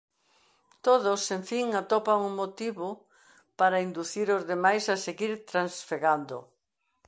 [0.85, 2.87] Todos, en fin, atopan un motivo
[3.59, 6.37] para inducir os demais a seguir trasfegando.